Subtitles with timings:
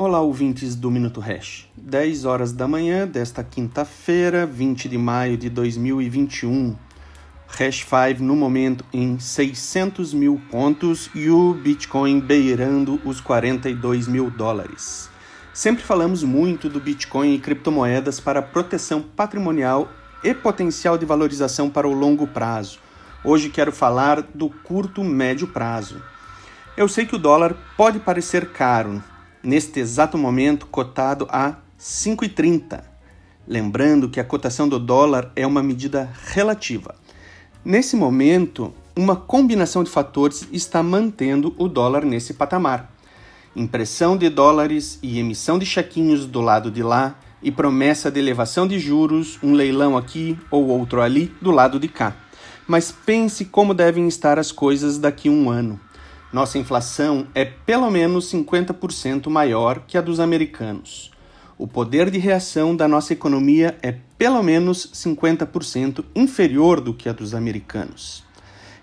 [0.00, 1.66] Olá, ouvintes do Minuto Hash.
[1.76, 6.76] 10 horas da manhã desta quinta-feira, 20 de maio de 2021.
[7.48, 14.30] Hash 5 no momento em 600 mil pontos e o Bitcoin beirando os 42 mil
[14.30, 15.10] dólares.
[15.52, 19.88] Sempre falamos muito do Bitcoin e criptomoedas para proteção patrimonial
[20.22, 22.78] e potencial de valorização para o longo prazo.
[23.24, 26.00] Hoje quero falar do curto médio prazo.
[26.76, 29.02] Eu sei que o dólar pode parecer caro,
[29.48, 32.82] neste exato momento cotado a 5,30.
[33.46, 36.94] Lembrando que a cotação do dólar é uma medida relativa.
[37.64, 42.92] Nesse momento, uma combinação de fatores está mantendo o dólar nesse patamar.
[43.56, 48.68] Impressão de dólares e emissão de chequinhos do lado de lá, e promessa de elevação
[48.68, 52.14] de juros, um leilão aqui ou outro ali do lado de cá.
[52.66, 55.80] Mas pense como devem estar as coisas daqui a um ano.
[56.30, 61.10] Nossa inflação é pelo menos 50% maior que a dos americanos.
[61.56, 67.12] O poder de reação da nossa economia é pelo menos 50% inferior do que a
[67.12, 68.22] dos americanos.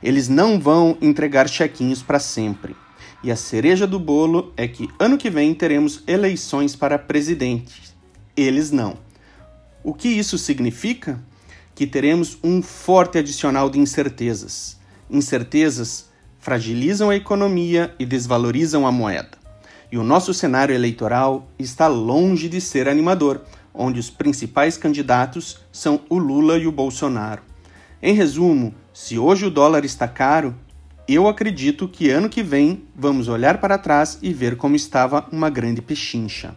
[0.02, 2.76] Eles não vão entregar chequinhos para sempre.
[3.24, 7.96] E a cereja do bolo é que ano que vem teremos eleições para presidente.
[8.36, 8.98] Eles não.
[9.84, 11.24] O que isso significa?
[11.76, 14.80] Que teremos um forte adicional de incertezas.
[15.10, 16.10] Incertezas
[16.46, 19.32] fragilizam a economia e desvalorizam a moeda.
[19.92, 23.42] E o nosso cenário eleitoral está longe de ser animador,
[23.74, 27.42] onde os principais candidatos são o Lula e o Bolsonaro.
[28.00, 30.54] Em resumo, se hoje o dólar está caro,
[31.08, 35.50] eu acredito que ano que vem vamos olhar para trás e ver como estava uma
[35.50, 36.56] grande pechincha.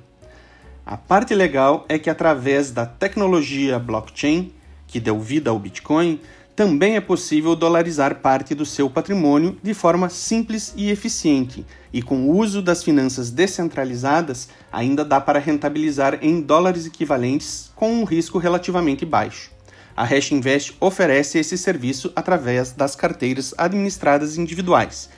[0.84, 4.52] A parte legal é que através da tecnologia blockchain,
[4.86, 6.20] que deu vida ao Bitcoin,
[6.58, 12.22] também é possível dolarizar parte do seu patrimônio de forma simples e eficiente, e com
[12.22, 18.38] o uso das finanças descentralizadas, ainda dá para rentabilizar em dólares equivalentes com um risco
[18.38, 19.52] relativamente baixo.
[19.96, 25.08] A Hash Invest oferece esse serviço através das carteiras administradas individuais.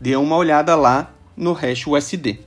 [0.00, 2.40] Dê uma olhada lá no Hash USD.